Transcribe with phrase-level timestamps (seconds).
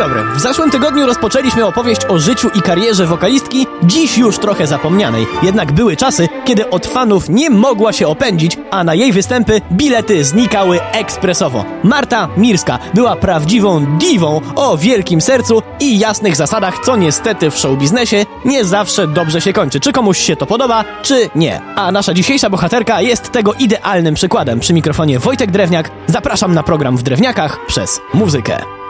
[0.00, 0.24] dobry.
[0.34, 5.26] W zeszłym tygodniu rozpoczęliśmy opowieść o życiu i karierze wokalistki, dziś już trochę zapomnianej.
[5.42, 10.24] Jednak były czasy, kiedy od fanów nie mogła się opędzić, a na jej występy bilety
[10.24, 11.64] znikały ekspresowo.
[11.84, 18.26] Marta Mirska była prawdziwą diwą o wielkim sercu i jasnych zasadach, co niestety w showbiznesie
[18.44, 19.80] nie zawsze dobrze się kończy.
[19.80, 21.60] Czy komuś się to podoba, czy nie.
[21.76, 24.60] A nasza dzisiejsza bohaterka jest tego idealnym przykładem.
[24.60, 25.90] Przy mikrofonie Wojtek Drewniak.
[26.06, 28.80] Zapraszam na program w Drewniakach przez muzykę.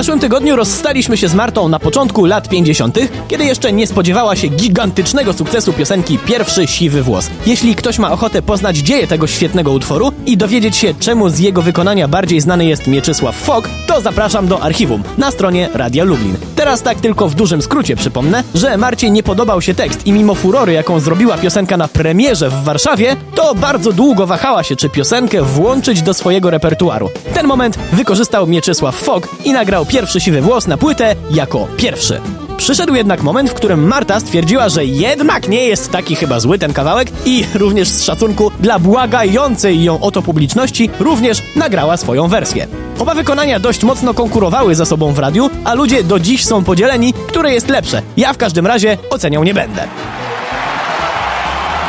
[0.00, 4.48] Zeszłym tygodniu rozstaliśmy się z Martą na początku lat 50., kiedy jeszcze nie spodziewała się
[4.48, 7.30] gigantycznego sukcesu piosenki Pierwszy Siwy Włos.
[7.46, 11.62] Jeśli ktoś ma ochotę poznać dzieje tego świetnego utworu i dowiedzieć się, czemu z jego
[11.62, 16.36] wykonania bardziej znany jest Mieczysław Fok, to zapraszam do archiwum na stronie Radia Lublin.
[16.56, 20.34] Teraz tak tylko w dużym skrócie przypomnę, że Marcie nie podobał się tekst i mimo
[20.34, 25.42] furory, jaką zrobiła piosenka na premierze w Warszawie, to bardzo długo wahała się, czy piosenkę
[25.42, 27.10] włączyć do swojego repertuaru.
[27.34, 32.20] Ten moment wykorzystał Mieczysław Fok i nagrał pierwszy siwy włos na płytę jako pierwszy.
[32.56, 36.72] Przyszedł jednak moment, w którym Marta stwierdziła, że jednak nie jest taki chyba zły ten
[36.72, 42.66] kawałek i również z szacunku dla błagającej ją o to publiczności również nagrała swoją wersję.
[42.98, 47.12] Oba wykonania dość mocno konkurowały ze sobą w radiu, a ludzie do dziś są podzieleni,
[47.12, 48.02] które jest lepsze.
[48.16, 49.88] Ja w każdym razie oceniał nie będę.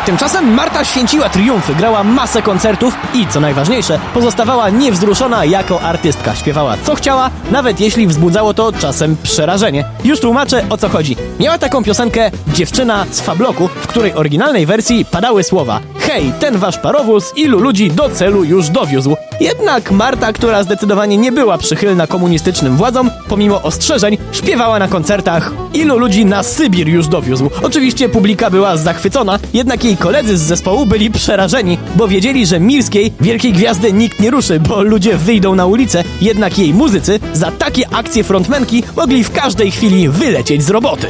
[0.06, 6.36] Tymczasem Marta święciła triumfy, grała masę koncertów i, co najważniejsze, pozostawała niewzruszona jako artystka.
[6.36, 9.86] Śpiewała co chciała, nawet jeśli wzbudzało to czasem przerażenie.
[10.04, 11.16] Już tłumaczę o co chodzi.
[11.40, 15.80] Miała taką piosenkę Dziewczyna z Fabloku, w której oryginalnej wersji padały słowa
[16.14, 19.16] Hej, ten wasz parowóz ilu ludzi do celu już dowiózł.
[19.40, 25.98] Jednak Marta, która zdecydowanie nie była przychylna komunistycznym władzom, pomimo ostrzeżeń, śpiewała na koncertach Ilu
[25.98, 27.50] ludzi na Sybir już dowiózł.
[27.64, 33.14] Oczywiście publika była zachwycona, jednak jej koledzy z zespołu byli przerażeni, bo wiedzieli, że Mirskiej,
[33.22, 37.94] wielkiej gwiazdy, nikt nie ruszy, bo ludzie wyjdą na ulicę, jednak jej muzycy za takie
[37.94, 41.08] akcje frontmenki mogli w każdej chwili wylecieć z roboty.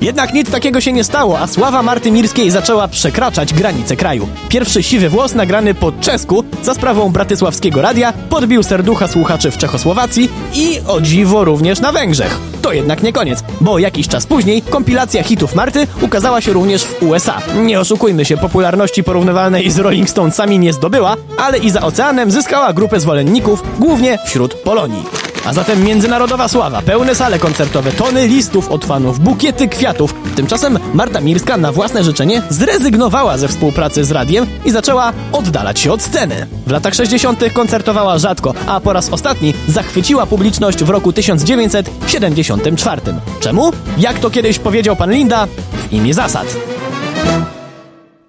[0.00, 4.27] Jednak nic takiego się nie stało, a sława Marty Mirskiej zaczęła przekraczać granice kraju.
[4.48, 10.28] Pierwszy siwy włos nagrany po czesku za sprawą bratysławskiego radia podbił serducha słuchaczy w Czechosłowacji
[10.54, 12.38] i o dziwo również na Węgrzech.
[12.62, 17.02] To jednak nie koniec, bo jakiś czas później kompilacja hitów Marty ukazała się również w
[17.02, 17.38] USA.
[17.56, 22.72] Nie oszukujmy się, popularności porównywalnej z Rolling Stonesami nie zdobyła, ale i za oceanem zyskała
[22.72, 25.27] grupę zwolenników, głównie wśród Polonii.
[25.48, 30.14] A zatem międzynarodowa sława, pełne sale koncertowe, tony listów od fanów, bukiety kwiatów.
[30.36, 35.92] Tymczasem Marta Mirska na własne życzenie zrezygnowała ze współpracy z radiem i zaczęła oddalać się
[35.92, 36.46] od sceny.
[36.66, 37.52] W latach 60.
[37.52, 43.00] koncertowała rzadko, a po raz ostatni zachwyciła publiczność w roku 1974.
[43.40, 43.72] Czemu?
[43.98, 46.46] Jak to kiedyś powiedział pan Linda, w imię zasad.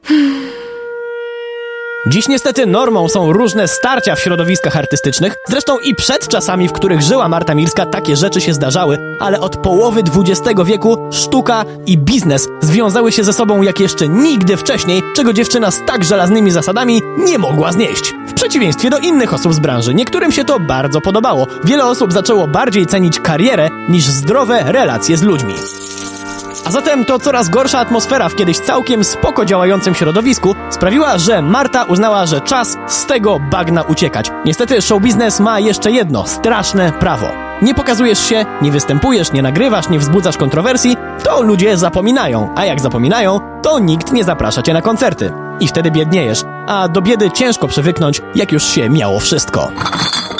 [2.08, 5.36] Dziś niestety normą są różne starcia w środowiskach artystycznych.
[5.48, 9.58] Zresztą i przed czasami, w których żyła Marta Mirska, takie rzeczy się zdarzały, ale od
[9.58, 15.34] połowy XX wieku sztuka i biznes związały się ze sobą jak jeszcze nigdy wcześniej, czego
[15.34, 18.14] dziewczyna z tak żelaznymi zasadami nie mogła znieść.
[18.28, 21.48] W przeciwieństwie do innych osób z branży, niektórym się to bardzo podobało.
[21.64, 25.54] Wiele osób zaczęło bardziej cenić karierę niż zdrowe relacje z ludźmi.
[26.66, 31.84] A zatem to coraz gorsza atmosfera w kiedyś całkiem spoko działającym środowisku sprawiła, że Marta
[31.84, 34.32] uznała, że czas z tego bagna uciekać.
[34.46, 37.28] Niestety show biznes ma jeszcze jedno straszne prawo.
[37.62, 42.82] Nie pokazujesz się, nie występujesz, nie nagrywasz, nie wzbudzasz kontrowersji, to ludzie zapominają, a jak
[42.82, 45.34] zapominają, to nikt nie zaprasza cię na koncerty.
[45.60, 49.72] I wtedy biedniejesz, a do biedy ciężko przywyknąć, jak już się miało wszystko.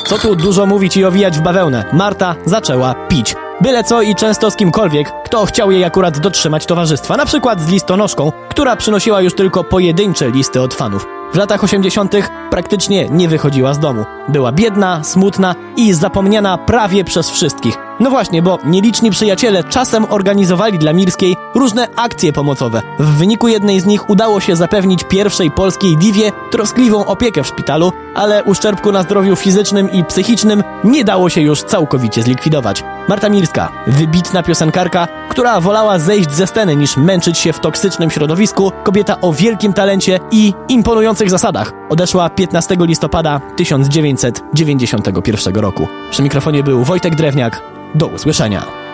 [0.06, 1.86] Co tu dużo mówić i owijać w bawełnę?
[1.94, 3.36] Marta zaczęła pić.
[3.62, 7.68] Byle co i często z kimkolwiek, kto chciał jej akurat dotrzymać towarzystwa, na przykład z
[7.68, 11.08] listonoszką, która przynosiła już tylko pojedyncze listy od fanów.
[11.34, 12.16] W latach 80.
[12.50, 14.06] praktycznie nie wychodziła z domu.
[14.30, 17.89] Była biedna, smutna i zapomniana prawie przez wszystkich.
[18.00, 22.82] No właśnie, bo nieliczni przyjaciele czasem organizowali dla Mirskiej różne akcje pomocowe.
[23.00, 27.92] W wyniku jednej z nich udało się zapewnić pierwszej polskiej diwie troskliwą opiekę w szpitalu,
[28.16, 32.84] ale uszczerbku na zdrowiu fizycznym i psychicznym nie dało się już całkowicie zlikwidować.
[33.08, 38.72] Marta Mirska, wybitna piosenkarka, która wolała zejść ze sceny niż męczyć się w toksycznym środowisku,
[38.84, 45.88] kobieta o wielkim talencie i imponujących zasadach, odeszła 15 listopada 1991 roku.
[46.12, 47.80] Przy mikrofonie był Wojtek Drewniak.
[47.96, 48.89] Do usłyszenia.